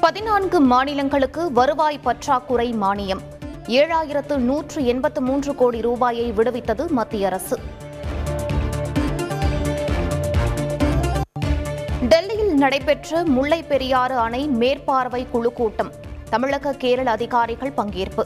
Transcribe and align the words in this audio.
பதினான்கு 0.00 0.60
மாநிலங்களுக்கு 0.60 1.52
வருவாய் 1.52 1.98
பற்றாக்குறை 1.98 2.72
மானியம். 2.72 3.20
ஏழாயிரத்து 3.66 4.36
நூற்று 4.36 4.84
எண்பத்து 4.84 5.20
மூன்று 5.20 5.54
கோடி 5.54 5.80
ரூபாயை 5.80 6.32
விடுவித்தது 6.32 6.88
மத்திய 6.88 7.26
அரசு. 7.26 7.58
டெல்லியில் 12.08 12.54
நடைபெற்ற 12.54 13.24
முல்லை 13.24 13.62
பெரியாறு 13.62 14.16
அணை 14.16 14.46
மேற்பார்வை 14.46 15.26
குழு 15.30 15.52
கூட்டம். 15.52 15.92
தமிழக 16.30 16.72
கேரள 16.72 17.10
அதிகாரிகள் 17.10 17.72
பங்கேற்பு. 17.76 18.22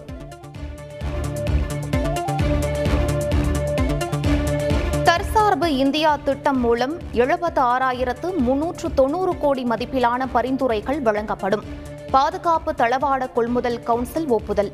சுயசார்பு 5.65 5.77
இந்தியா 5.77 6.19
திட்டம் 6.25 6.61
மூலம் 6.61 6.97
எழுபத்து 7.13 7.63
ஆறாயிரத்து 7.63 8.37
முன்னூற்று 8.37 8.95
தொன்னூறு 8.95 9.39
கோடி 9.39 9.65
மதிப்பிலான 9.65 10.27
பரிந்துரைகள் 10.33 11.01
வழங்கப்படும். 11.01 11.65
பாதுகாப்பு 12.11 12.73
தளவாட 12.73 13.33
கொள்முதல் 13.33 13.83
கவுன்சில் 13.83 14.27
ஒப்புதல். 14.27 14.73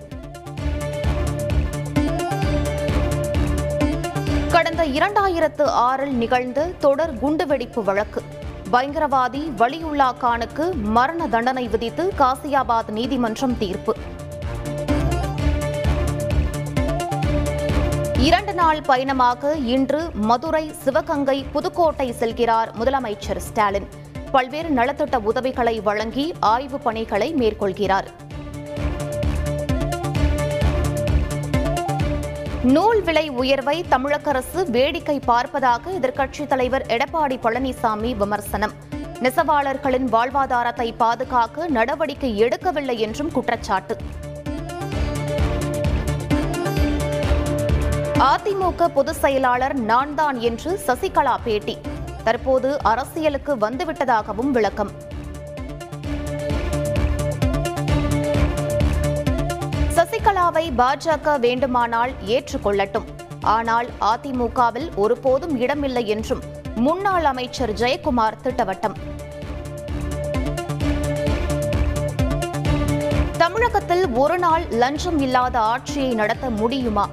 கடந்த 4.50 4.86
இரண்டாயிரத்து 4.86 5.62
ஆறில் 5.62 6.14
நிகழ்ந்த 6.14 6.66
தொடர் 6.78 7.16
குண்டுவெடிப்பு 7.24 7.84
வழக்கு. 7.84 8.22
பயங்கரவாதி 8.72 9.52
வலியுல்லா 9.58 10.14
கானுக்கு 10.22 10.74
மரண 10.74 11.28
தண்டனை 11.28 11.68
விதித்து 11.68 12.12
காசியாபாத் 12.18 12.88
நீதிமன்றம் 12.88 13.58
தீர்ப்பு. 13.58 13.96
இரண்டு 18.22 18.54
நாள் 18.54 18.82
பயணமாக 18.82 19.56
இன்று 19.56 20.10
மதுரை 20.14 20.72
சிவகங்கை 20.82 21.46
புதுக்கோட்டை 21.52 22.14
செல்கிறார் 22.18 22.70
முதலமைச்சர் 22.78 23.36
ஸ்டாலின். 23.36 23.86
பல்வேறு 24.32 24.68
நலத்திட்ட 24.68 25.16
உதவிகளை 25.20 25.80
வழங்கி 25.80 26.34
ஆய்வு 26.40 26.78
பணிகளை 26.78 27.34
மேற்கொள்கிறார். 27.34 28.08
நூல் 32.62 33.02
விலை 33.02 33.28
உயர்வை 33.28 33.84
தமிழக 33.88 34.30
அரசு 34.30 34.70
வேடிக்கை 34.70 35.20
பார்ப்பதாக 35.26 35.80
எதிர்க்கட்சித் 35.86 36.46
தலைவர் 36.46 36.86
எடப்பாடி 36.86 37.38
பழனிசாமி 37.42 38.16
விமர்சனம். 38.16 38.72
நெசவாளர்களின் 39.22 40.08
வாழ்வாதாரத்தை 40.08 40.96
பாதுகாக்க 40.96 41.68
நடவடிக்கை 41.68 42.42
எடுக்கவில்லை 42.42 42.98
என்றும் 42.98 43.32
குற்றச்சாட்டு. 43.32 43.96
அதிமுக 48.24 48.86
பொதுச் 48.86 49.18
செயலாளர் 49.18 49.74
நான் 49.74 50.14
தான் 50.14 50.40
என்று 50.40 50.70
சசிகலா 50.86 51.34
பேட்டி. 51.44 51.78
தற்போது 52.24 52.82
அரசியலுக்கு 52.82 53.52
வந்துவிட்டதாகவும் 53.56 54.50
விளக்கம். 54.50 54.90
சசிகலாவை 59.96 60.64
பாஜக 60.80 61.38
வேண்டுமானால் 61.40 62.12
ஏற்றுக்கொள்ளட்டும். 62.26 63.06
ஆனால் 63.40 63.88
அதிமுகவில் 64.00 64.90
ஒருபோதும் 64.96 65.56
இடமில்லை 65.56 66.08
என்றும் 66.08 66.42
முன்னாள் 66.74 67.24
அமைச்சர் 67.24 67.72
ஜெயக்குமார் 67.72 68.38
திட்டவட்டம். 68.42 68.98
தமிழகத்தில் 73.38 74.12
ஒரு 74.12 74.38
நாள் 74.38 74.66
லஞ்சம் 74.68 75.18
இல்லாத 75.18 75.58
ஆட்சியை 75.60 76.14
நடத்த 76.14 76.50
முடியுமா? 76.50 77.08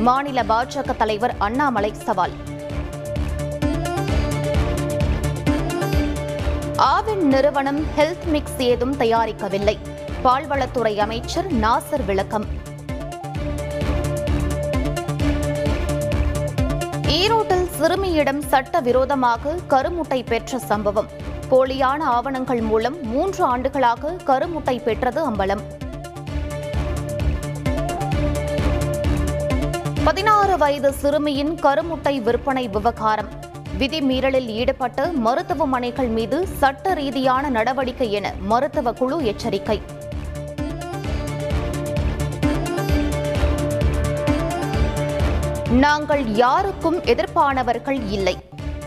மாநில 0.00 0.42
பாஜக 0.42 0.96
தலைவர் 0.96 1.34
அண்ணாமலை 1.38 1.94
சவால். 1.94 2.30
ஆவின் 6.76 7.22
நிறுவனம் 7.22 7.84
ஹெல்த் 7.96 8.24
மிக்ஸ் 8.24 8.58
ஏதும் 8.58 8.96
தயாரிக்கவில்லை. 8.96 9.78
பால்வளத்துறை 10.24 10.96
அமைச்சர் 10.96 11.52
நாசர் 11.52 12.04
விளக்கம். 12.06 12.44
ஈரோட்டில் 17.02 17.68
சிறுமியிடம் 17.78 18.42
சட்டவிரோதமாக 18.42 19.54
கருமுட்டை 19.68 20.26
பெற்ற 20.26 20.58
சம்பவம். 20.58 21.06
போலியான 21.50 22.04
ஆவணங்கள் 22.04 22.60
மூலம் 22.60 23.06
மூன்று 23.06 23.44
ஆண்டுகளாக 23.44 24.16
கருமுட்டை 24.26 24.82
பெற்றது 24.82 25.30
அம்பலம். 25.30 25.60
பதினாறு 30.04 30.58
வயது 30.58 30.92
சிறுமியின் 30.92 31.54
கருமுட்டை 31.54 32.22
விற்பனை 32.22 32.68
விவகாரம். 32.68 33.28
விதிமீறலில் 33.78 34.46
ஈடுபட்ட 34.46 35.06
மருத்துவமனைகள் 35.06 36.08
மீது 36.08 36.46
சட்ட 36.46 36.94
ரீதியான 36.94 37.48
நடவடிக்கை 37.48 38.12
என 38.12 38.32
மருத்துவ 38.40 38.92
குழு 38.92 39.24
எச்சரிக்கை. 39.24 39.82
நாங்கள் 45.70 46.24
யாருக்கும் 46.34 46.98
எதிர்ப்பானவர்கள் 47.02 48.00
இல்லை. 48.10 48.36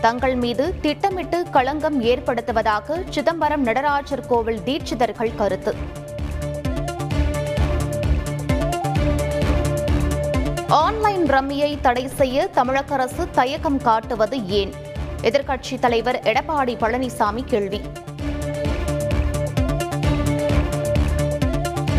தங்கள் 0.00 0.34
மீது 0.34 0.74
திட்டமிட்டு 0.80 1.46
களங்கம் 1.50 2.02
ஏற்படுத்துவதாக 2.02 3.02
சிதம்பரம் 3.08 3.62
நடராஜர் 3.62 4.26
கோவில் 4.26 4.60
தீட்சிதர்கள் 4.64 5.34
கருத்து. 5.34 6.02
ஆன்லைன் 10.68 11.30
ரம்மியை 11.30 11.80
தடை 11.80 12.08
செய்ய 12.08 12.46
தமிழக 12.46 12.94
அரசு 12.94 13.30
தயக்கம் 13.30 13.82
காட்டுவது 13.82 14.46
ஏன்? 14.46 14.72
எதிர்க்கட்சித் 15.22 15.78
தலைவர் 15.80 16.20
எடப்பாடி 16.24 16.76
பழனிசாமி 16.76 17.44
கேள்வி. 17.44 17.80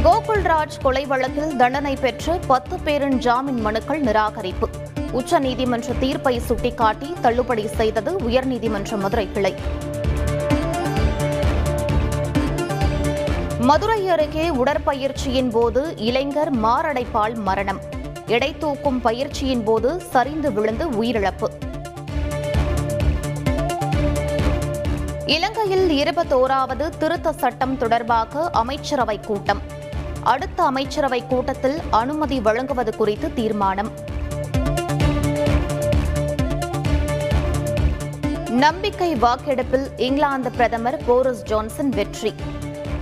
கோகுல்ராஜ் 0.04 0.81
கொலை 0.81 1.06
வழக்கில் 1.06 1.56
தண்டனை 1.56 1.96
பெற்ற 1.96 2.40
பத்து 2.48 2.80
பேரின் 2.80 3.18
ஜாமீன் 3.18 3.62
மனுக்கள் 3.62 4.02
நிராகரிப்பு. 4.02 4.70
உச்சநீதிமன்ற 5.14 5.98
தீர்ப்பை 6.00 6.40
சுட்டிக்காட்டி 6.40 7.14
தள்ளுபடி 7.22 7.68
செய்தது 7.68 8.16
உயர்நீதிமன்ற 8.16 8.98
மதுரை 8.98 9.31
கிளை. 9.31 9.56
மதுரை 13.59 14.09
அருகே 14.09 14.50
உடற்பயிற்சியின் 14.50 15.50
போது 15.50 15.98
இளைஞர் 15.98 16.58
மாரடைப்பால் 16.58 17.34
மரணம். 17.34 17.94
எடை 18.28 18.58
தூக்கும் 18.58 19.02
பயிற்சியின் 19.02 19.63
போது 19.63 20.02
சரிந்து 20.02 20.53
விழுந்து 20.53 20.90
உயிரிழப்பு. 20.90 21.47
இலங்கையில் 25.25 26.03
இருபத்தோராவது 26.03 26.90
திருத்த 26.97 27.34
சட்டம் 27.34 27.78
தொடர்பாக 27.78 28.50
அமைச்சரவை 28.50 29.19
கூட்டம். 29.19 29.62
அடுத்த 30.24 30.63
அமைச்சரவை 30.63 31.28
கூட்டத்தில் 31.28 31.81
அனுமதி 31.90 32.40
வழங்குவது 32.40 32.96
குறித்து 32.96 33.34
தீர்மானம். 33.34 33.91
நம்பிக்கை 38.50 39.16
வாக்கெடுப்பில் 39.16 39.90
இங்கிலாந்து 39.97 40.52
பிரதமர் 40.52 41.02
போரிஸ் 41.06 41.44
ஜான்சன் 41.44 41.90
வெற்றி. 41.90 42.34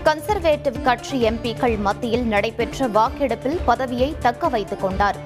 கன்சர்வேட்டிவ் 0.08 0.78
கட்சி 0.81 1.18
எம்பிக்கள் 1.28 1.75
மத்தியில் 1.78 2.25
நடைபெற்ற 2.25 2.88
வாக்கெடுப்பில் 2.88 3.59
பதவியை 3.66 4.16
தக்க 4.19 4.50
வைத்துக் 4.50 4.81
கொண்டார். 4.81 5.18